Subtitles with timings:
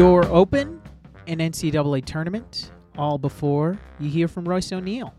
[0.00, 0.80] door open,
[1.26, 5.12] an NCAA tournament, all before you hear from Royce O'Neal,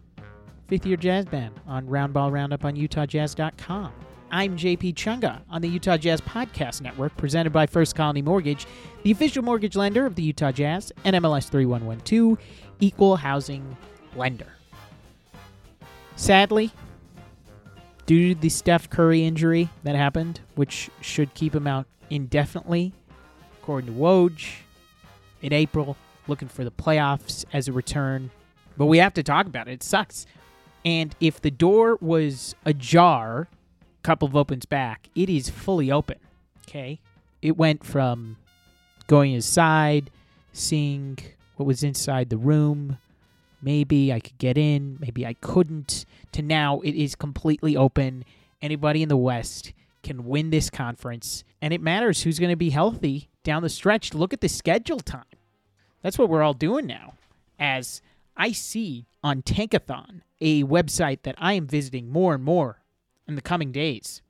[0.67, 3.94] fifth year jazz band on Roundball Roundup on UtahJazz.com.
[4.31, 8.65] I'm JP Chunga on the Utah Jazz Podcast Network, presented by First Colony Mortgage,
[9.03, 12.39] the official mortgage lender of the Utah Jazz and MLS 3112,
[12.79, 13.78] equal housing
[14.16, 14.52] lender.
[16.16, 16.71] Sadly,
[18.07, 22.93] due to the Steph Curry injury that happened, which should keep him out indefinitely,
[23.61, 24.55] according to Woj,
[25.41, 28.31] in April, looking for the playoffs as a return.
[28.77, 29.73] But we have to talk about it.
[29.73, 30.26] It sucks.
[30.84, 33.48] And if the door was ajar,
[34.00, 36.17] a couple of opens back, it is fully open.
[36.67, 37.00] Okay.
[37.41, 38.38] It went from
[39.08, 40.09] going inside,
[40.54, 41.17] seeing
[41.55, 42.98] what was inside the room.
[43.62, 48.26] Maybe I could get in, maybe I couldn't, to now it is completely open.
[48.62, 52.69] Anybody in the West can win this conference, and it matters who's going to be
[52.69, 54.13] healthy down the stretch.
[54.13, 55.23] Look at the schedule time.
[56.02, 57.13] That's what we're all doing now.
[57.59, 58.02] As
[58.35, 62.81] I see on Tankathon, a website that I am visiting more and more
[63.27, 64.21] in the coming days,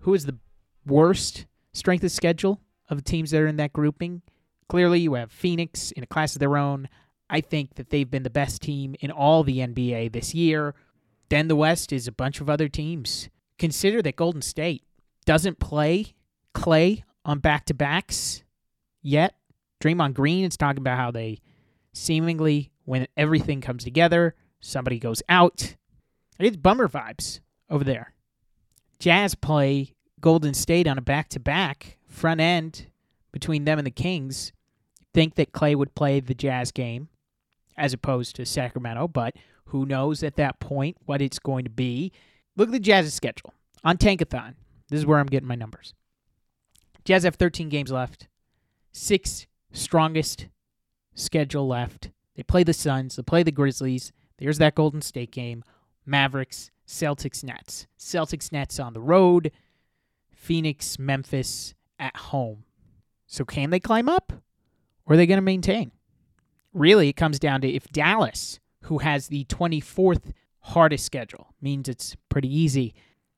[0.00, 0.38] who is the
[0.86, 4.22] worst strength of schedule of the teams that are in that grouping?
[4.68, 6.88] Clearly, you have Phoenix in a class of their own.
[7.30, 10.74] I think that they've been the best team in all the NBA this year.
[11.30, 13.30] Then the West is a bunch of other teams.
[13.58, 14.82] Consider that Golden State
[15.24, 16.14] doesn't play
[16.52, 18.42] Clay on back to backs
[19.02, 19.34] yet.
[19.82, 21.40] Draymond Green is talking about how they
[21.92, 25.76] seemingly, when everything comes together, somebody goes out.
[26.38, 28.12] It's bummer vibes over there.
[28.98, 32.86] Jazz play Golden State on a back to back front end
[33.32, 34.52] between them and the Kings.
[35.12, 37.08] Think that Clay would play the Jazz game
[37.76, 39.34] as opposed to Sacramento, but
[39.66, 42.12] who knows at that point what it's going to be.
[42.56, 44.54] Look at the Jazz's schedule on Tankathon.
[44.88, 45.94] This is where I'm getting my numbers.
[47.04, 48.28] Jazz have 13 games left,
[48.92, 50.48] six strongest
[51.14, 52.10] schedule left.
[52.36, 54.12] They play the Suns, they play the Grizzlies.
[54.38, 55.62] There's that Golden State game.
[56.04, 57.86] Mavericks, Celtics, Nets.
[57.98, 59.52] Celtics, Nets on the road.
[60.32, 62.64] Phoenix, Memphis at home.
[63.26, 64.32] So can they climb up
[65.06, 65.92] or are they going to maintain?
[66.72, 72.16] Really, it comes down to if Dallas, who has the 24th hardest schedule, means it's
[72.28, 72.94] pretty easy.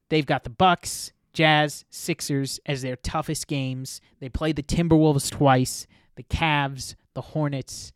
[0.08, 4.00] They've got the Bucks, Jazz, Sixers as their toughest games.
[4.20, 7.92] They play the Timberwolves twice, the Cavs, the Hornets.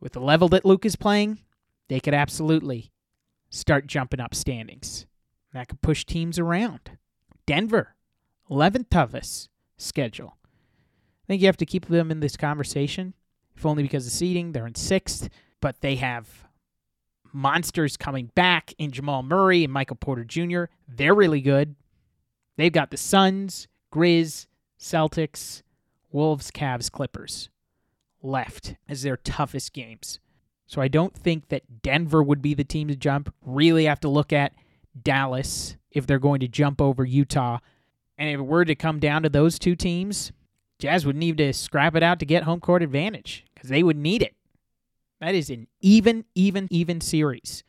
[0.00, 1.40] With the level that Luka is playing,
[1.88, 2.90] they could absolutely
[3.50, 5.04] start jumping up standings.
[5.52, 6.92] That could push teams around.
[7.44, 7.94] Denver,
[8.50, 10.38] 11th toughest schedule.
[10.44, 13.12] I think you have to keep them in this conversation,
[13.54, 14.52] if only because of seeding.
[14.52, 15.28] They're in sixth,
[15.60, 16.46] but they have
[17.34, 20.64] monsters coming back in Jamal Murray and Michael Porter Jr.
[20.88, 21.74] They're really good.
[22.58, 24.46] They've got the Suns, Grizz,
[24.78, 25.62] Celtics,
[26.10, 27.50] Wolves, Cavs, Clippers
[28.20, 30.18] left as their toughest games.
[30.66, 33.32] So I don't think that Denver would be the team to jump.
[33.46, 34.54] Really have to look at
[35.00, 37.58] Dallas if they're going to jump over Utah.
[38.18, 40.32] And if it were to come down to those two teams,
[40.80, 43.96] Jazz would need to scrap it out to get home court advantage because they would
[43.96, 44.34] need it.
[45.20, 47.62] That is an even, even, even series.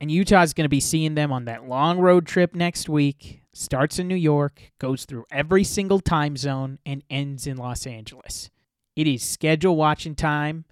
[0.00, 3.37] And Utah's going to be seeing them on that long road trip next week.
[3.52, 8.50] Starts in New York, goes through every single time zone, and ends in Los Angeles.
[8.94, 10.64] It is schedule watching time,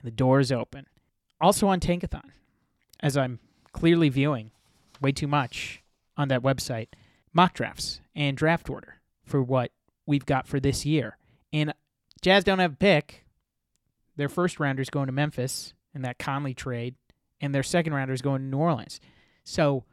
[0.00, 0.86] and the door is open.
[1.40, 2.30] Also on Tankathon,
[3.00, 3.40] as I'm
[3.72, 4.50] clearly viewing
[5.00, 5.82] way too much
[6.16, 6.88] on that website,
[7.32, 9.72] mock drafts and draft order for what
[10.06, 11.16] we've got for this year.
[11.52, 11.74] And
[12.20, 13.24] Jazz don't have a pick.
[14.16, 16.94] Their first rounder is going to Memphis in that Conley trade,
[17.40, 19.00] and their second rounder is going to New Orleans.
[19.44, 19.84] So,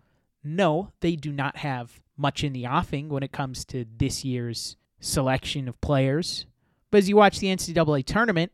[0.43, 4.75] no, they do not have much in the offing when it comes to this year's
[4.99, 6.45] selection of players.
[6.91, 8.51] But as you watch the NCAA tournament,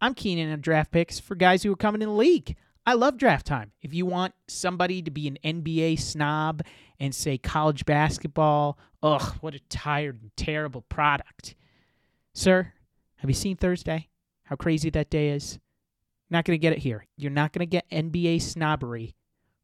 [0.00, 2.56] I'm keen in on draft picks for guys who are coming in the league.
[2.86, 3.72] I love draft time.
[3.82, 6.62] If you want somebody to be an NBA snob
[6.98, 11.54] and say college basketball, ugh, what a tired and terrible product.
[12.32, 12.72] Sir,
[13.16, 14.08] have you seen Thursday?
[14.44, 15.58] How crazy that day is?
[16.30, 17.06] Not going to get it here.
[17.16, 19.16] You're not going to get NBA snobbery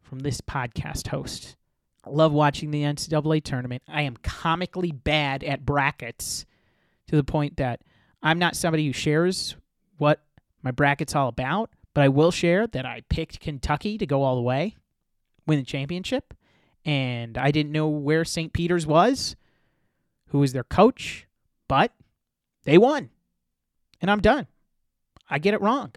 [0.02, 1.56] from this podcast host.
[2.06, 3.82] Love watching the NCAA tournament.
[3.88, 6.44] I am comically bad at brackets
[7.08, 7.80] to the point that
[8.22, 9.56] I'm not somebody who shares
[9.98, 10.24] what
[10.62, 14.36] my bracket's all about, but I will share that I picked Kentucky to go all
[14.36, 14.76] the way,
[15.46, 16.34] win the championship,
[16.84, 18.52] and I didn't know where St.
[18.52, 19.36] Peter's was,
[20.28, 21.26] who was their coach,
[21.68, 21.92] but
[22.64, 23.10] they won.
[24.00, 24.46] And I'm done.
[25.30, 25.92] I get it wrong.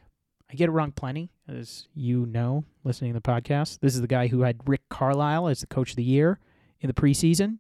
[0.50, 3.80] I get it wrong plenty, as you know, listening to the podcast.
[3.80, 6.40] This is the guy who had Rick Carlisle as the coach of the year
[6.82, 7.60] in the preseason.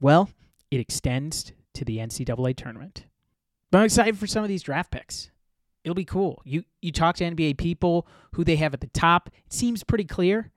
[0.00, 0.30] Well,
[0.70, 3.04] it extends to the NCAA tournament.
[3.70, 5.30] But I'm excited for some of these draft picks
[5.88, 6.42] It'll be cool.
[6.44, 9.30] You you talk to NBA people who they have at the top.
[9.46, 10.50] It seems pretty clear.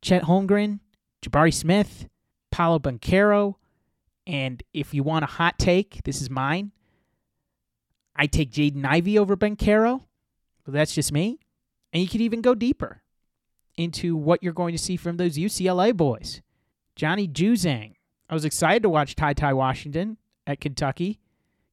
[0.00, 0.80] Chet Holmgren,
[1.22, 2.08] Jabari Smith,
[2.50, 3.56] Paolo Banchero,
[4.26, 6.72] and if you want a hot take, this is mine.
[8.16, 10.04] I take Jaden Ivey over Banchero.
[10.64, 11.40] But that's just me.
[11.92, 13.02] And you could even go deeper
[13.76, 16.42] into what you're going to see from those UCLA boys.
[16.96, 17.94] Johnny Juzang.
[18.28, 20.16] I was excited to watch Ty Ty Washington
[20.46, 21.18] at Kentucky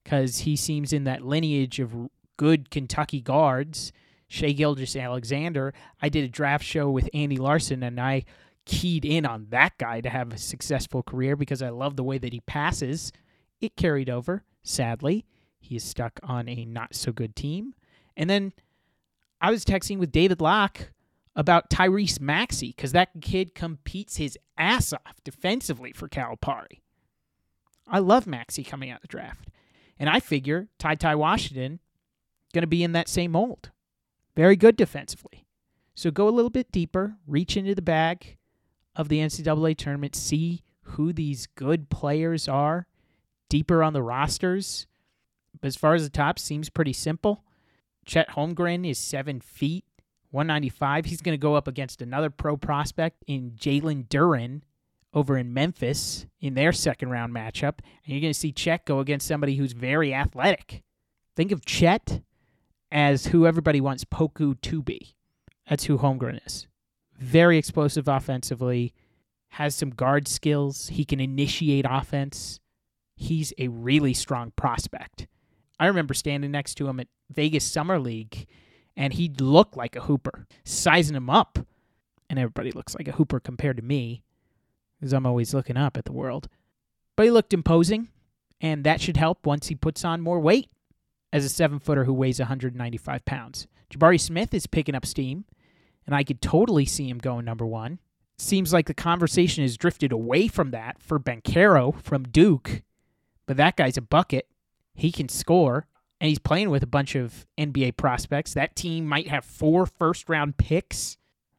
[0.03, 3.91] because he seems in that lineage of good Kentucky guards.
[4.27, 5.73] Shai Gilgeous-Alexander.
[6.01, 8.25] I did a draft show with Andy Larsen and I
[8.65, 12.17] keyed in on that guy to have a successful career because I love the way
[12.17, 13.13] that he passes.
[13.61, 15.25] It carried over, sadly.
[15.59, 17.73] He is stuck on a not so good team.
[18.17, 18.53] And then
[19.39, 20.91] I was texting with David Locke
[21.35, 26.81] about Tyrese Maxey because that kid competes his ass off defensively for Calipari.
[27.87, 29.47] I love Maxey coming out of the draft.
[29.99, 31.79] And I figure Ty Ty Washington
[32.53, 33.71] going to be in that same mold.
[34.35, 35.45] Very good defensively.
[35.95, 38.37] So go a little bit deeper, reach into the bag
[38.95, 42.87] of the NCAA tournament, see who these good players are
[43.49, 44.87] deeper on the rosters.
[45.59, 47.43] But as far as the top, seems pretty simple.
[48.07, 49.85] Chet Holmgren is seven feet,
[50.31, 51.05] 195.
[51.05, 54.61] He's going to go up against another pro prospect in Jalen Duren
[55.13, 57.79] over in Memphis in their second round matchup.
[58.05, 60.83] And you're going to see Chet go against somebody who's very athletic.
[61.35, 62.21] Think of Chet
[62.91, 65.15] as who everybody wants Poku to be.
[65.69, 66.65] That's who Holmgren is.
[67.17, 68.93] Very explosive offensively,
[69.49, 70.87] has some guard skills.
[70.89, 72.59] He can initiate offense.
[73.15, 75.27] He's a really strong prospect.
[75.79, 78.47] I remember standing next to him at Vegas Summer League,
[78.95, 81.59] and he looked like a hooper, sizing him up.
[82.29, 84.23] And everybody looks like a hooper compared to me,
[84.99, 86.49] because I'm always looking up at the world.
[87.15, 88.09] But he looked imposing,
[88.59, 90.69] and that should help once he puts on more weight
[91.31, 93.67] as a seven footer who weighs 195 pounds.
[93.89, 95.45] Jabari Smith is picking up steam,
[96.05, 97.99] and I could totally see him going number one.
[98.37, 102.83] Seems like the conversation has drifted away from that for Banchero from Duke,
[103.45, 104.47] but that guy's a bucket.
[104.93, 105.87] He can score,
[106.19, 108.53] and he's playing with a bunch of NBA prospects.
[108.53, 111.17] That team might have four first round picks.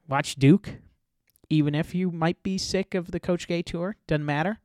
[0.08, 0.70] Watch Duke.
[1.50, 4.58] Even if you might be sick of the Coach K tour, doesn't matter.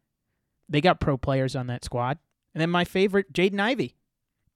[0.68, 2.18] They got pro players on that squad.
[2.54, 3.96] And then my favorite, Jaden Ivey.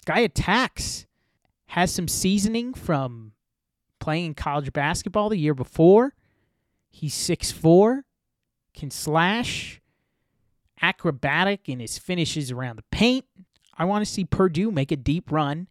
[0.05, 1.05] Guy attacks.
[1.71, 3.33] Has some seasoning from
[3.99, 6.13] playing college basketball the year before.
[6.89, 8.03] He's 6'4,
[8.73, 9.81] can slash,
[10.81, 13.25] acrobatic in his finishes around the paint.
[13.77, 15.67] I want to see Purdue make a deep run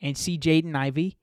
[0.00, 1.16] and see Jaden Ivey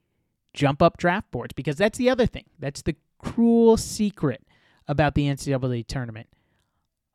[0.54, 2.46] jump up draft boards because that's the other thing.
[2.60, 4.44] That's the cruel secret
[4.88, 6.28] about the NCAA tournament.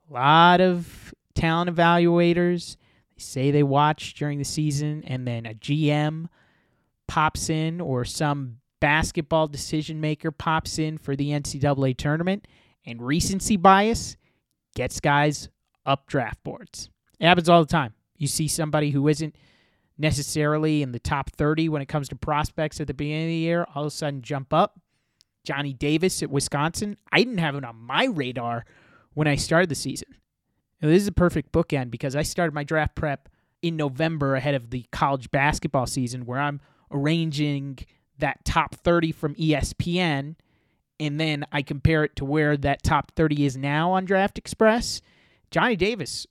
[0.08, 2.76] A lot of talent evaluators
[3.16, 6.28] they say they watch during the season, and then a GM
[7.06, 12.48] pops in or some basketball decision maker pops in for the NCAA tournament,
[12.86, 14.16] and recency bias
[14.74, 15.48] gets guys
[15.84, 16.88] up draft boards.
[17.18, 17.92] It happens all the time.
[18.20, 19.34] You see somebody who isn't
[19.98, 23.34] necessarily in the top 30 when it comes to prospects at the beginning of the
[23.34, 24.78] year all of a sudden jump up.
[25.42, 28.66] Johnny Davis at Wisconsin, I didn't have him on my radar
[29.14, 30.08] when I started the season.
[30.82, 33.30] Now, this is a perfect bookend because I started my draft prep
[33.62, 36.60] in November ahead of the college basketball season where I'm
[36.90, 37.78] arranging
[38.18, 40.36] that top 30 from ESPN
[40.98, 45.00] and then I compare it to where that top 30 is now on Draft Express.
[45.50, 46.26] Johnny Davis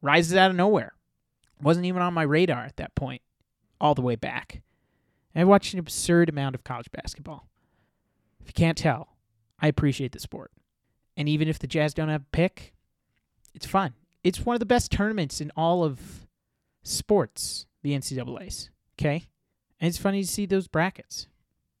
[0.00, 0.94] rises out of nowhere.
[1.62, 3.22] Wasn't even on my radar at that point,
[3.80, 4.62] all the way back.
[5.34, 7.48] I watched an absurd amount of college basketball.
[8.40, 9.16] If you can't tell,
[9.60, 10.50] I appreciate the sport.
[11.16, 12.74] And even if the Jazz don't have a pick,
[13.54, 13.94] it's fun.
[14.24, 16.26] It's one of the best tournaments in all of
[16.82, 18.70] sports, the NCAA's.
[18.98, 19.26] Okay?
[19.80, 21.28] And it's funny to see those brackets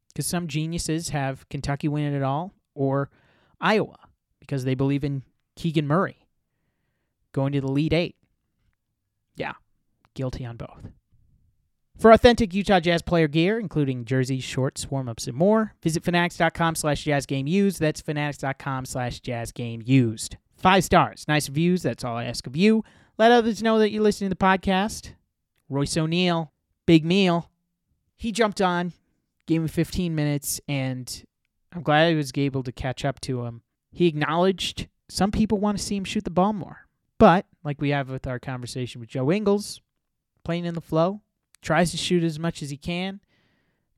[0.08, 3.10] because some geniuses have Kentucky winning it all or
[3.60, 3.98] Iowa
[4.40, 5.22] because they believe in
[5.56, 6.26] Keegan Murray
[7.32, 8.16] going to the Elite Eight.
[9.34, 9.52] Yeah,
[10.14, 10.90] guilty on both.
[11.98, 17.04] For authentic Utah Jazz player gear, including jerseys, shorts, warm-ups, and more, visit fanatics.com slash
[17.04, 17.78] jazzgameused.
[17.78, 20.36] That's fanatics.com slash jazzgameused.
[20.56, 22.84] Five stars, nice reviews, that's all I ask of you.
[23.18, 25.12] Let others know that you're listening to the podcast.
[25.68, 26.52] Royce O'Neal,
[26.86, 27.50] big meal.
[28.16, 28.92] He jumped on,
[29.46, 31.24] gave me 15 minutes, and
[31.72, 33.62] I'm glad I was able to catch up to him.
[33.90, 36.88] He acknowledged some people want to see him shoot the ball more.
[37.18, 39.80] But, like we have with our conversation with Joe Ingles,
[40.44, 41.22] playing in the flow,
[41.60, 43.20] tries to shoot as much as he can,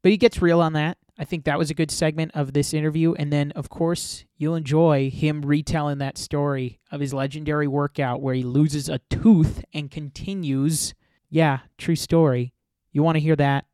[0.02, 0.98] but he gets real on that.
[1.18, 3.14] I think that was a good segment of this interview.
[3.14, 8.34] And then, of course, you'll enjoy him retelling that story of his legendary workout where
[8.34, 10.92] he loses a tooth and continues.
[11.30, 12.52] Yeah, true story.
[12.90, 13.66] You want to hear that?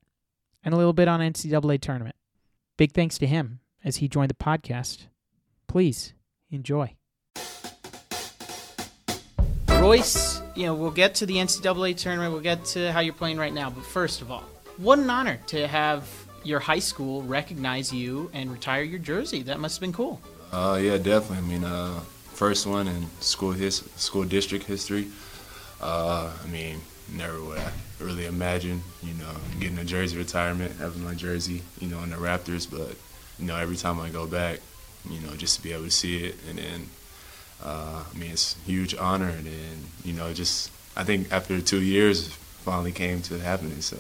[0.65, 2.17] and a little bit on NCAA tournament.
[2.77, 5.07] Big thanks to him as he joined the podcast.
[5.67, 6.15] Please
[6.51, 7.00] enjoy.
[9.81, 13.39] Royce, you know, we'll get to the NCAA tournament, we'll get to how you're playing
[13.39, 14.45] right now, but first of all,
[14.77, 16.07] what an honor to have
[16.45, 19.43] your high school recognize you and retire your jersey.
[19.43, 20.21] That must have been cool.
[20.53, 21.39] Uh, yeah, definitely.
[21.39, 21.99] I mean, uh,
[22.35, 25.09] first one in school his school district history.
[25.81, 26.81] Uh, I mean,
[27.15, 31.89] never would I really imagine, you know, getting a jersey retirement, having my jersey, you
[31.89, 32.67] know, in the rafters.
[32.67, 32.97] But
[33.39, 34.61] you know, every time I go back,
[35.09, 36.87] you know, just to be able to see it, and then,
[37.65, 41.61] uh, I mean, it's a huge honor, and then, you know, just I think after
[41.61, 42.29] two years,
[42.65, 43.81] finally came to happening.
[43.83, 43.99] So.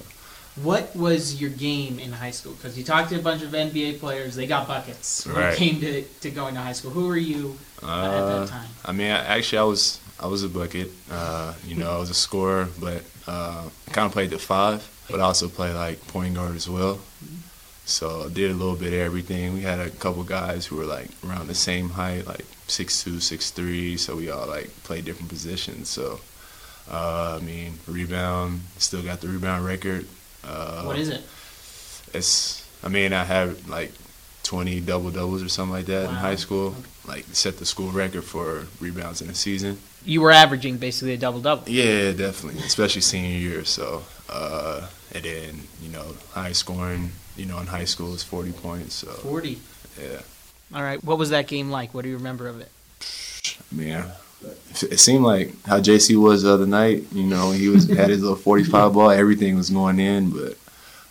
[0.57, 2.53] What was your game in high school?
[2.53, 5.55] Because you talked to a bunch of NBA players, they got buckets when Right.
[5.55, 6.91] it came to, to going to high school.
[6.91, 8.69] Who were you uh, at Uh, that time?
[8.85, 10.91] I mean, I, actually, I was I was a bucket.
[11.11, 14.87] Uh, you know, I was a scorer, but uh, I kind of played the five,
[15.11, 16.99] but I also played like point guard as well.
[17.91, 19.55] So I did a little bit of everything.
[19.55, 23.21] We had a couple guys who were like around the same height, like six two,
[23.21, 23.97] six three.
[23.97, 25.89] So we all like played different positions.
[25.89, 26.21] So
[26.91, 30.07] uh, I mean, rebound, still got the rebound record.
[30.45, 31.23] Uh, what is it?
[32.15, 33.93] It's I mean, I have like
[34.51, 36.75] 20 double doubles or something like that in high school.
[37.07, 39.79] Like set the school record for rebounds in a season.
[40.05, 41.69] You were averaging basically a double double.
[41.69, 43.65] Yeah, definitely, especially senior year.
[43.65, 47.13] So, uh, and then you know, high scoring.
[47.37, 48.97] You know, in high school is 40 points.
[48.97, 49.61] So 40.
[50.03, 50.19] yeah,
[50.75, 51.03] All right.
[51.05, 51.95] What was that game like?
[51.95, 52.73] What do you remember of it?
[53.73, 54.05] I mean,
[54.83, 57.05] it seemed like how JC was the other night.
[57.13, 59.11] You know, he was had his little 45 ball.
[59.13, 60.59] Everything was going in, but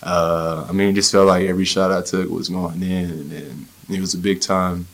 [0.04, 3.68] uh, I mean, it just felt like every shot I took was going in, and
[3.90, 4.88] it was a big time,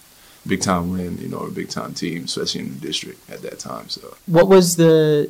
[0.47, 1.17] big time win.
[1.19, 3.89] You know, a big time team, especially in the district at that time.
[3.89, 4.15] So.
[4.25, 5.29] What was the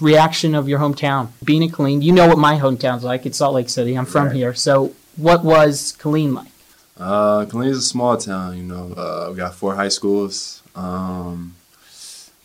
[0.00, 1.28] reaction of your hometown?
[1.44, 3.26] Being in Killeen, you know what my hometown's like.
[3.26, 3.94] It's Salt Lake City.
[3.96, 4.36] I'm from Right.
[4.36, 4.54] here.
[4.54, 6.48] So, what was Killeen like?
[6.96, 8.92] Uh, Killeen is a small town, you know.
[8.96, 10.62] Uh, we got four high schools.
[10.74, 11.54] Um,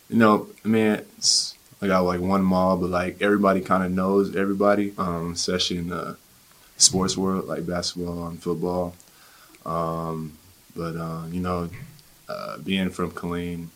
[0.09, 3.91] you know, I mean, it's, I got like one mall, but like everybody kind of
[3.91, 6.17] knows everybody, um, especially in the
[6.77, 8.95] sports world, like basketball and football.
[9.65, 10.33] Um,
[10.75, 11.69] but uh, you know,
[12.27, 13.67] uh, being from Killeen,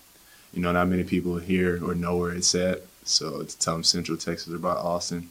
[0.54, 2.82] you know, not many people here or know where it's at.
[3.04, 5.30] So to tell them Central Texas or about Austin,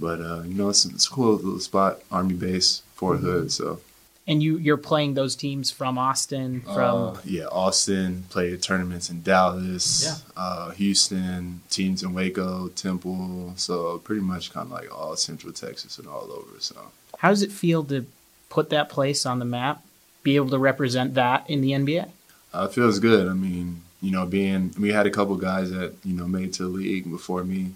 [0.00, 3.52] but uh, you know, it's, it's a cool little spot, Army base, Fort Hood.
[3.52, 3.80] So.
[4.24, 9.22] And you you're playing those teams from Austin, from Uh, yeah, Austin played tournaments in
[9.22, 13.54] Dallas, uh, Houston, teams in Waco, Temple.
[13.56, 16.60] So pretty much kind of like all Central Texas and all over.
[16.60, 16.76] So
[17.22, 18.04] how does it feel to
[18.50, 19.82] put that place on the map,
[20.24, 22.10] be able to represent that in the NBA?
[22.54, 23.28] uh, it feels good.
[23.28, 26.64] I mean, you know, being we had a couple guys that you know made to
[26.64, 27.72] the league before me.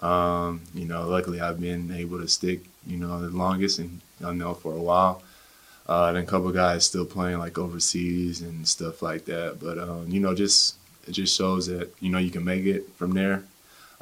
[0.00, 2.60] Um, you know, luckily I've been able to stick.
[2.86, 5.22] You know, the longest and I know for a while.
[5.88, 9.58] Uh, and a couple guys still playing like overseas and stuff like that.
[9.60, 10.76] But um, you know, just
[11.08, 13.44] it just shows that you know you can make it from there.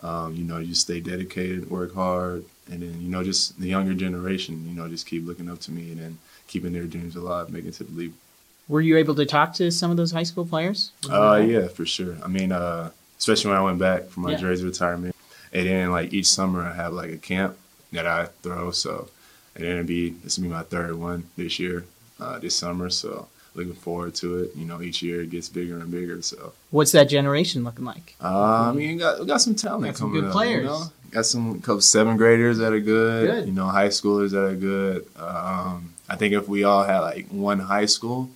[0.03, 3.95] Um, you know, you stay dedicated, work hard, and then you know just the younger
[3.95, 4.67] generation.
[4.69, 7.69] You know, just keep looking up to me and then keeping their dreams alive, making
[7.71, 8.13] it to the league.
[8.69, 10.93] Were you able to talk to some of those high school players?
[11.11, 12.17] Uh, yeah, for sure.
[12.23, 14.37] I mean, uh, especially when I went back for my Yeah.
[14.39, 15.15] jersey retirement,
[15.53, 17.57] and then like each summer I have like a camp
[17.93, 18.71] that I throw.
[18.71, 19.09] So,
[19.57, 21.85] and then it'll be this will be my third one this year,
[22.21, 22.91] uh, this summer.
[22.91, 24.53] So looking forward to it.
[24.55, 26.23] You know, each year it gets bigger and bigger.
[26.23, 28.15] So, What's that generation looking like?
[28.23, 30.33] uh, I mean, we got we got some talent Got some coming good up.
[30.33, 30.63] players.
[30.63, 30.85] You know?
[31.11, 33.27] Got some couple seventh graders that are good.
[33.27, 33.47] Good.
[33.47, 35.07] You know, high schoolers that are good.
[35.17, 38.31] Um, I think if we all had like one high school,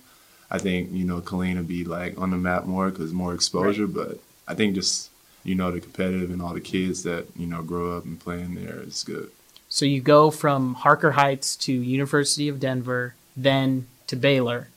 [0.49, 3.87] I think you know Killeen would be like on the map more because more exposure.
[3.87, 5.09] But I think just
[5.43, 8.37] you know the competitive and all the kids that you know grow up and play
[8.37, 9.31] playing there is good.
[9.69, 14.69] So you go from Harker Heights to University of Denver, then to Baylor.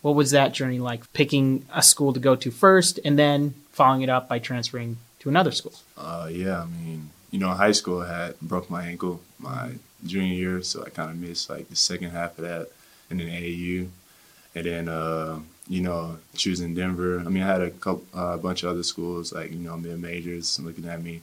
[0.00, 1.12] What was that journey like?
[1.12, 5.30] Picking a school to go to first, and then following it up by transferring to
[5.30, 5.74] another school.
[5.98, 9.72] Uh, yeah, I mean, you know, high school I had broke my ankle my
[10.04, 12.68] junior year, so I kind of missed like the second half of that,
[13.10, 13.88] and then AAU,
[14.54, 17.18] and then uh, you know, choosing Denver.
[17.20, 19.76] I mean, I had a couple, uh, a bunch of other schools like you know
[19.76, 21.22] mid majors looking at me,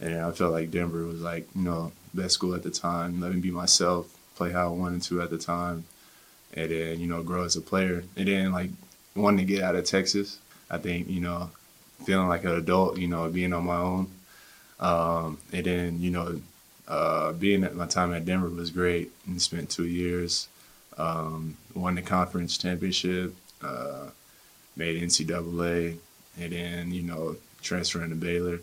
[0.00, 3.20] and I felt like Denver was like you know best school at the time.
[3.20, 5.84] Let me be myself, play how I wanted to at the time,
[6.52, 8.70] and then you know grow as a player, and then like
[9.14, 10.40] wanting to get out of Texas.
[10.68, 11.50] I think you know
[12.04, 14.10] feeling like an adult, you know, being on my own.
[14.78, 16.40] Um, and then, you know,
[16.86, 20.48] uh, being at my time at Denver was great and spent two years.
[20.98, 24.06] Um, won the conference championship, uh,
[24.76, 25.98] made NCAA,
[26.40, 28.60] and then, you know, transferring to Baylor.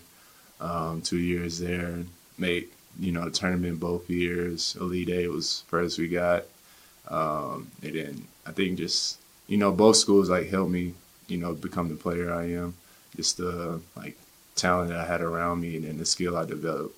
[0.60, 2.04] Um, two years there,
[2.38, 4.78] made you know, the tournament both years.
[4.80, 6.44] Elite Eight was first we got.
[7.08, 10.94] Um, and then I think just, you know, both schools like helped me,
[11.28, 12.76] you know, become the player I am.
[13.16, 14.18] Just the like
[14.56, 16.98] talent that I had around me and then the skill I developed.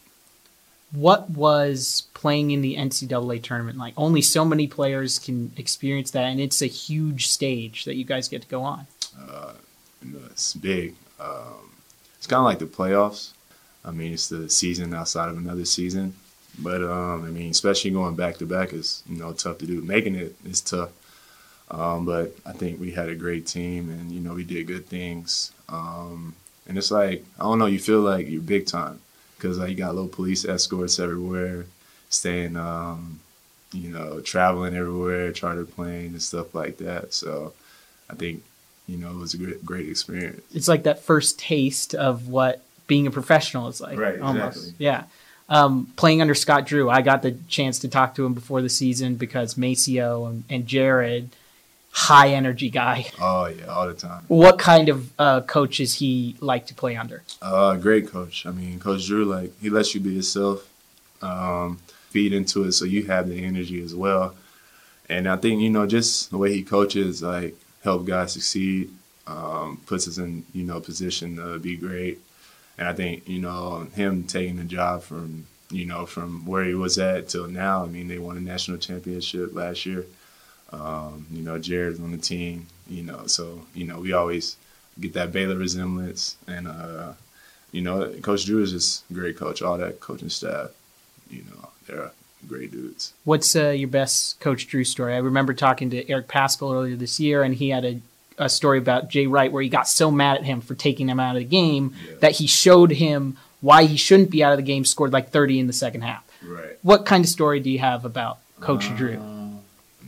[0.91, 3.93] What was playing in the NCAA tournament like?
[3.97, 8.27] Only so many players can experience that, and it's a huge stage that you guys
[8.29, 8.87] get to go on.
[9.29, 9.53] Uh,
[10.31, 10.95] it's big.
[11.19, 11.71] Um,
[12.17, 13.31] it's kind of like the playoffs.
[13.83, 16.15] I mean, it's the season outside of another season.
[16.57, 19.81] But um, I mean, especially going back to back is you know tough to do.
[19.81, 20.89] Making it is tough.
[21.71, 24.85] Um, but I think we had a great team, and you know we did good
[24.85, 25.51] things.
[25.69, 26.35] Um,
[26.67, 28.99] and it's like I don't know, you feel like you're big time
[29.37, 31.65] because like you got little police escorts everywhere,
[32.09, 33.19] staying, um,
[33.71, 37.13] you know, traveling everywhere, charter planes and stuff like that.
[37.13, 37.53] So
[38.09, 38.43] I think
[38.87, 40.41] you know it was a great, great experience.
[40.53, 43.97] It's like that first taste of what being a professional is like.
[43.97, 44.57] Right, Almost.
[44.57, 44.85] exactly.
[44.85, 45.03] Yeah.
[45.47, 48.69] Um, playing under Scott Drew, I got the chance to talk to him before the
[48.69, 51.29] season because MaCio and, and Jared,
[51.95, 53.07] high energy guy.
[53.21, 54.23] Oh yeah, all the time.
[54.27, 57.23] What kind of uh, coach is he like to play under?
[57.41, 58.45] Uh, great coach.
[58.45, 60.69] I mean, Coach Drew, like he lets you be yourself,
[61.21, 64.35] um, feed into it, so you have the energy as well.
[65.07, 68.91] And I think you know just the way he coaches, like help guys succeed,
[69.25, 72.19] um, puts us in you know position to be great.
[72.77, 76.75] And I think you know him taking the job from you know from where he
[76.75, 77.83] was at till now.
[77.83, 80.05] I mean, they won a national championship last year.
[80.81, 82.67] Um, you know, Jared's on the team.
[82.89, 84.57] You know, so you know we always
[84.99, 87.13] get that Baylor resemblance, and uh,
[87.71, 89.61] you know, Coach Drew is just a great coach.
[89.61, 90.69] All that coaching staff,
[91.29, 92.11] you know, they're
[92.47, 93.13] great dudes.
[93.23, 95.13] What's uh, your best Coach Drew story?
[95.15, 97.99] I remember talking to Eric Paschall earlier this year, and he had a,
[98.37, 101.19] a story about Jay Wright where he got so mad at him for taking him
[101.19, 102.13] out of the game Yeah.
[102.19, 105.59] that he showed him why he shouldn't be out of the game, scored like 30
[105.59, 106.23] in the second half.
[106.43, 106.77] Right.
[106.83, 109.13] What kind of story do you have about Coach Uh, Drew?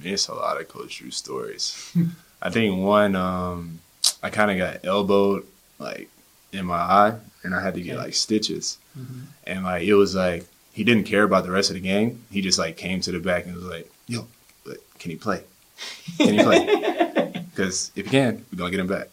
[0.03, 1.93] It's a lot of Coach Drew stories.
[2.41, 3.79] I think one, um,
[4.21, 5.45] I kind of got elbowed
[5.79, 6.10] like
[6.53, 8.77] in my eye, and I had to get like stitches,
[9.45, 12.23] and like it was like he didn't care about the rest of the game.
[12.31, 14.27] He just like came to the back and was like, "Yo,
[14.65, 15.43] but can he play?
[16.17, 17.43] Can he play?
[17.57, 19.07] Because if he can, we're gonna get him back."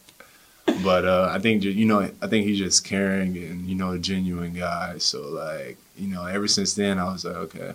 [0.83, 3.97] But uh, I think you know, I think he's just caring and you know, a
[3.97, 4.99] genuine guy.
[4.99, 7.73] So like, you know, ever since then, I was like, okay,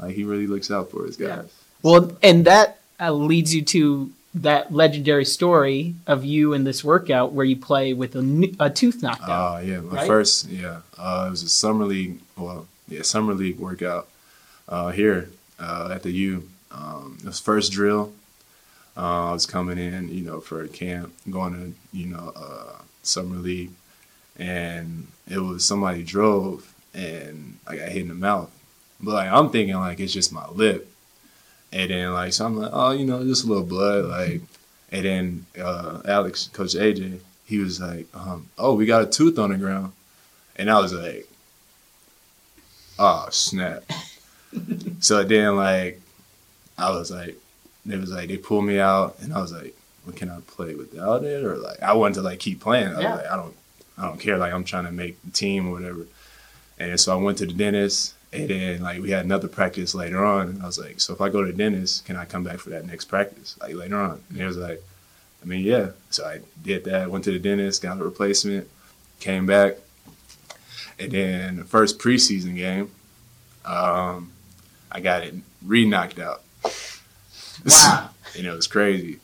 [0.00, 1.42] like he really looks out for his Yeah.
[1.84, 1.92] Guys.
[1.92, 7.32] Well, and that uh, leads you to that legendary story of you in this workout
[7.32, 9.56] where you play with a tooth knocked out.
[9.56, 10.06] Oh yeah, my right?
[10.06, 10.80] first yeah.
[10.98, 12.18] Uh, it was a summer league.
[12.36, 14.08] Well, yeah, summer league workout
[14.68, 16.48] uh, here uh, at the U.
[16.70, 18.12] Um, it was first drill.
[18.96, 22.82] Uh, I was coming in, you know, for a camp, going to you know uh,
[23.02, 23.70] summer league,
[24.36, 28.50] and it was somebody drove and I got hit in the mouth.
[29.00, 30.88] But like I'm thinking like it's just my lip,
[31.74, 34.40] and then like so I'm like oh you know just a little blood like,
[34.92, 39.38] and then uh, Alex, Coach AJ, he was like um, oh we got a tooth
[39.38, 39.92] on the ground,
[40.56, 41.28] and I was like
[42.98, 43.82] oh snap.
[45.00, 46.00] so then like
[46.78, 47.36] I was like
[47.88, 49.74] it was like they pulled me out and I was like
[50.06, 52.88] well, can I play without it or like I wanted to like keep playing.
[52.88, 53.14] I was Yeah.
[53.16, 53.54] like I don't
[53.98, 56.06] I don't care like I'm trying to make the team or whatever.
[56.78, 60.24] And so I went to the dentist and then like we had another practice later
[60.24, 62.42] on and I was like, so if I go to the dentist, can I come
[62.44, 63.56] back for that next practice?
[63.60, 64.20] Like later on.
[64.28, 64.82] And he was like,
[65.42, 65.90] I mean, yeah.
[66.10, 68.68] So I did that, went to the dentist, got a replacement,
[69.20, 69.74] came back.
[70.98, 72.90] And then the first preseason game,
[73.64, 74.32] um,
[74.90, 76.42] I got it re knocked out.
[77.64, 78.10] Wow.
[78.36, 79.20] and it was crazy.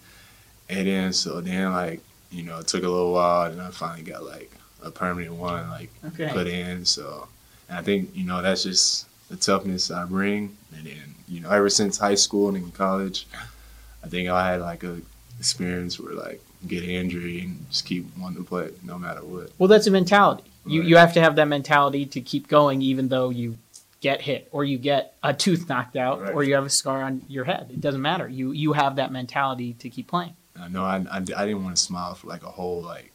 [0.68, 4.02] And then so then like, you know, it took a little while and I finally
[4.02, 6.28] got like a permanent one like Okay.
[6.32, 6.84] put in.
[6.84, 7.28] So
[7.70, 10.56] and I think, you know, that's just the toughness I bring.
[10.76, 13.26] And then, you know, ever since high school and in college,
[14.04, 15.00] I think I had like a
[15.38, 19.50] experience where like get an injury and just keep wanting to play no matter what.
[19.58, 20.44] Well, that's a mentality.
[20.66, 20.88] You Right.
[20.90, 23.56] you have to have that mentality to keep going, even though you
[24.02, 26.34] get hit or you get a tooth knocked out Right.
[26.34, 27.68] or you have a scar on your head.
[27.70, 28.28] It doesn't matter.
[28.28, 30.34] You you have that mentality to keep playing.
[30.60, 33.12] I know I, I, I didn't want to smile for like a whole like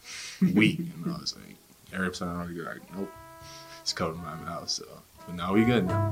[0.54, 0.80] week.
[0.98, 1.56] You know, I was like,
[1.94, 3.12] every time I was like, nope,
[3.86, 4.68] it's covering my mouth.
[4.68, 4.84] So,
[5.28, 6.10] but now we good now.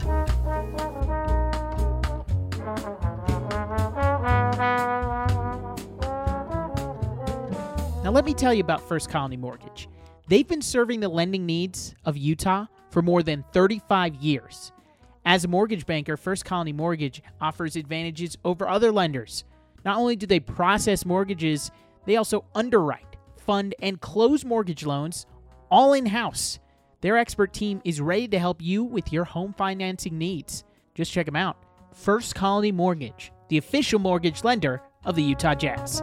[8.04, 9.90] Now, let me tell you about First Colony Mortgage.
[10.28, 14.72] They've been serving the lending needs of Utah for more than 35 years.
[15.26, 19.46] As a mortgage banker, First Colony Mortgage offers advantages over other lenders.
[19.84, 21.72] Not only do they process mortgages,
[22.06, 25.26] they also underwrite, fund, and close mortgage loans
[25.72, 26.60] all in house.
[27.04, 30.64] Their expert team is ready to help you with your home financing needs.
[30.96, 31.58] Just check them out.
[31.92, 36.00] First Colony Mortgage, the official mortgage lender of the Utah Jazz.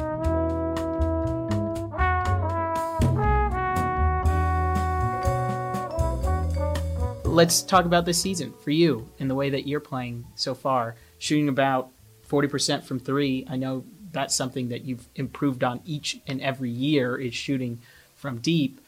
[7.25, 10.97] Let's talk about this season for you and the way that you're playing so far.
[11.17, 11.89] Shooting about
[12.29, 13.47] 40% from three.
[13.49, 17.81] I know that's something that you've improved on each and every year is shooting
[18.17, 18.80] from deep.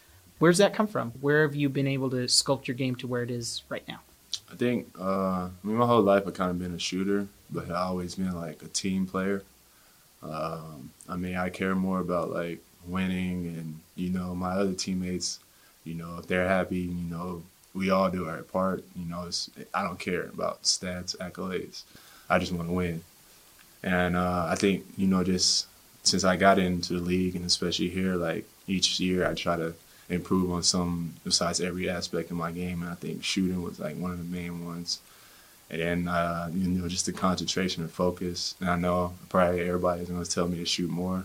[0.43, 1.13] Where's that come from?
[1.21, 4.01] Where have you been able to sculpt your game to where it is right now?
[4.51, 7.67] I think, uh, I mean, my whole life I've kind of been a shooter, but
[7.67, 9.45] I've always been like a team player.
[10.21, 15.39] Um, I mean, I care more about like winning and, you know, my other teammates,
[15.85, 18.83] you know, if they're happy, you know, we all do our part.
[18.97, 19.31] You know,
[19.73, 21.85] I don't care about stats, accolades.
[22.29, 23.05] I just want to win.
[23.85, 25.69] And uh, I think, you know, just
[26.03, 29.75] since I got into the league and especially here, like each year I try to
[30.13, 32.83] improve on some besides every aspect of my game.
[32.83, 35.01] And I think shooting was like one of the main ones.
[35.71, 38.55] And then, uh, you know, just the concentration and focus.
[38.61, 41.25] And I know probably everybody's going to tell me to shoot more,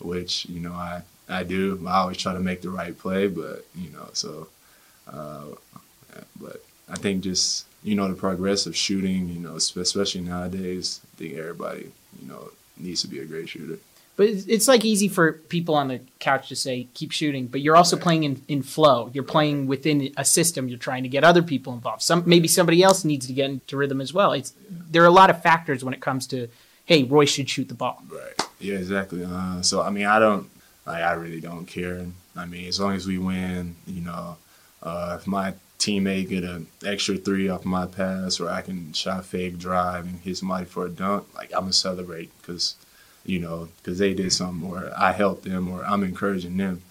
[0.00, 1.80] which, you know, I, I do.
[1.86, 4.48] I always try to make the right play, but, you know, so,
[5.10, 5.44] uh,
[6.40, 11.18] but I think just, you know, the progress of shooting, you know, especially nowadays, I
[11.18, 13.78] think everybody, you know, needs to be a great shooter.
[14.16, 17.76] But it's like easy for people on the couch to say keep shooting, but you're
[17.76, 19.10] also playing in, in flow.
[19.12, 20.68] You're playing within a system.
[20.68, 22.00] You're trying to get other people involved.
[22.00, 24.32] Some maybe somebody else needs to get into rhythm as well.
[24.32, 26.48] It's there are a lot of factors when it comes to
[26.86, 28.02] hey, Roy should shoot the ball.
[28.08, 28.48] Right.
[28.58, 29.24] Yeah, exactly.
[29.24, 30.48] Uh, so I mean, I don't
[30.86, 32.06] like I really don't care.
[32.34, 34.38] I mean, as long as we win, you know,
[34.82, 39.26] uh, if my teammate get an extra three off my pass, or I can shot
[39.26, 42.76] fake drive and hit somebody for a dunk, like I'm gonna celebrate because
[43.26, 46.82] you know, because they did something or I helped them or I'm encouraging them.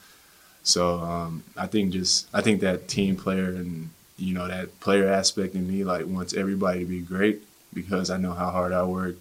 [0.64, 5.08] So um, I think just I think that team player and you know that player
[5.08, 7.44] aspect in me like wants everybody to be great
[7.74, 9.16] because I know how hard I work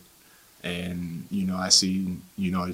[0.62, 2.72] and you know I see you know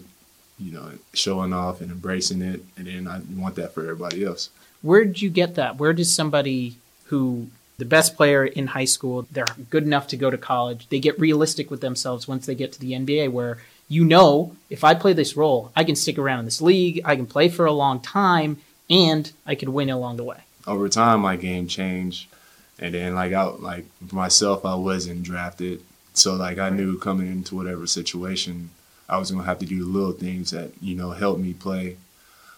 [0.58, 4.50] you know showing off and embracing it and then I want that for everybody else.
[4.82, 5.76] Where did you get that?
[5.78, 6.76] Where does somebody
[7.06, 7.48] who
[7.78, 11.18] the best player in high school, they're good enough to go to college, they get
[11.18, 13.58] realistic with themselves once they get to the NBA where
[13.90, 17.16] you know, if I play this role, I can stick around in this league, I
[17.16, 20.38] can play for a long time, and I could win along the way.
[20.66, 22.28] Over time, my game changed,
[22.78, 25.82] and then like I like myself, I wasn't drafted,
[26.14, 28.70] so like I knew coming into whatever situation,
[29.08, 31.96] I was gonna have to do the little things that you know help me play,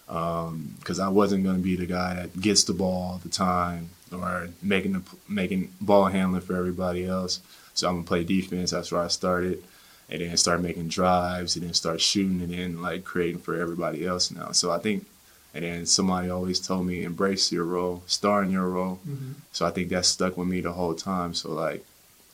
[0.06, 3.88] because um, I wasn't gonna be the guy that gets the ball all the time
[4.12, 7.40] or making the making ball handling for everybody else.
[7.72, 8.72] So I'm gonna play defense.
[8.72, 9.64] That's where I started
[10.10, 14.06] and then start making drives and then start shooting and then like creating for everybody
[14.06, 14.52] else now.
[14.52, 15.06] So I think,
[15.54, 19.00] and then somebody always told me embrace your role, star in your role.
[19.08, 19.32] Mm-hmm.
[19.52, 21.34] So I think that stuck with me the whole time.
[21.34, 21.84] So like,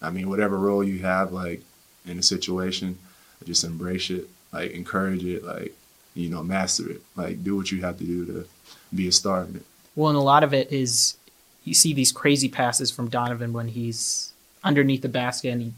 [0.01, 1.63] I mean, whatever role you have, like
[2.07, 2.99] in a situation,
[3.45, 5.75] just embrace it, like encourage it, like
[6.15, 8.47] you know, master it, like do what you have to do to
[8.95, 9.63] be a star in it.
[9.95, 11.17] Well, and a lot of it is
[11.65, 14.33] you see these crazy passes from Donovan when he's
[14.65, 15.73] underneath the basket and he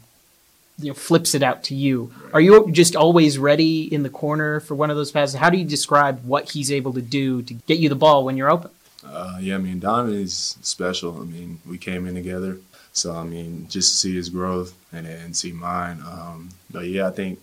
[0.79, 2.11] you know flips it out to you.
[2.33, 5.35] Are you just always ready in the corner for one of those passes?
[5.35, 8.37] How do you describe what he's able to do to get you the ball when
[8.37, 8.71] you're open?
[9.05, 11.19] Uh, yeah, I mean Donovan is special.
[11.19, 12.57] I mean we came in together,
[12.93, 16.01] so I mean just to see his growth and then see mine.
[16.01, 17.39] Um, but yeah, I think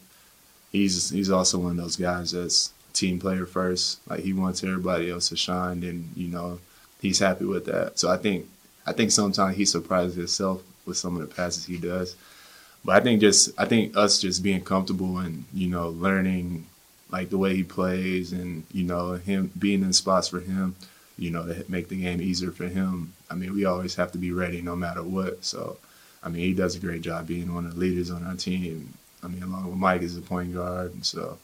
[0.73, 4.01] he's he's also one of those guys that's team player first.
[4.09, 6.61] Like he wants everybody else to shine, and you know
[7.01, 7.99] he's happy with that.
[7.99, 8.47] So I think
[8.87, 12.17] I think sometimes he surprises himself with some of the passes he does.
[12.85, 16.67] But I think just I think us just being comfortable and you know learning
[17.11, 20.77] like the way he plays and you know him being in spots for him,
[21.19, 23.12] you know to make the game easier for him.
[23.31, 25.45] I mean we always have to be ready no matter what.
[25.45, 25.79] So
[26.23, 28.95] I mean he does a great job being one of the leaders on our team.
[29.23, 30.95] I mean along with Mike as a point guard.
[30.95, 31.38] And so.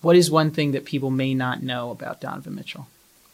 [0.00, 2.88] What is one thing that people may not know about Donovan Mitchell?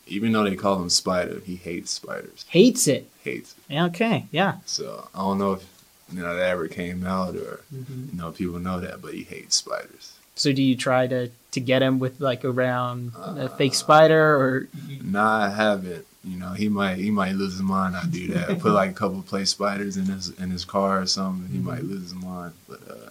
[0.07, 2.45] Even though they call him Spider, he hates spiders.
[2.49, 3.09] Hates it.
[3.25, 3.79] Hates it.
[3.79, 4.57] Okay, yeah.
[4.67, 5.78] So I don't know if
[6.13, 8.11] you know, that ever came out or, mm-hmm.
[8.11, 10.15] you know, people know that, but he hates spiders.
[10.35, 14.37] So do you try to, to get him with like around uh, a fake spider
[14.37, 14.69] or?
[15.03, 16.07] Nah, I haven't.
[16.25, 17.97] You know, he might he might lose his mind.
[17.97, 18.59] I do that.
[18.61, 21.49] Put like a couple play spiders in his in his car or something.
[21.51, 21.67] He mm-hmm.
[21.67, 22.53] might lose his mind.
[22.69, 23.11] But uh,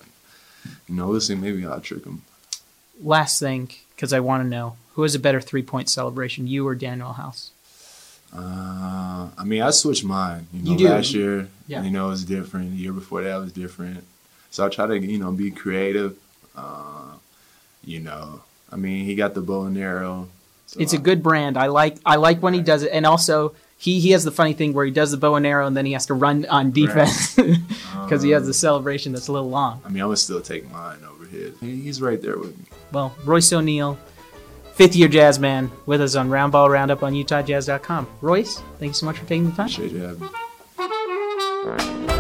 [0.87, 1.35] you know, we'll see.
[1.35, 2.23] Maybe I'll trick him.
[3.01, 6.67] Last thing, because I want to know who has a better three point celebration, you
[6.67, 7.51] or Danuel House?
[8.33, 10.47] Uh, I mean, I switched mine.
[10.53, 11.81] You know, you last year, yeah.
[11.83, 12.71] you know, it was different.
[12.71, 14.03] The year before that was different.
[14.51, 16.17] So I try to, you know, be creative.
[16.55, 17.13] Uh,
[17.83, 20.29] you know, I mean, he got the bow and arrow.
[20.67, 21.57] So it's I, a good brand.
[21.57, 21.97] I like.
[22.05, 22.59] I like when right.
[22.59, 25.17] he does it, and also he he has the funny thing where he does the
[25.17, 27.59] bow and arrow and then he has to run on defense because
[27.95, 28.11] right.
[28.11, 29.81] um, he has um, the celebration that's a little long.
[29.85, 31.57] I mean, I would still take mine over his.
[31.59, 32.65] He's right there with me.
[32.91, 33.97] Well, Royce O'Neal
[34.77, 38.07] fifth year jazz man with us on Roundball Roundup on UtahJazz.com.
[38.21, 39.65] Royce, thanks so much for taking the time.
[39.65, 40.21] Appreciate you having
[42.07, 42.16] me.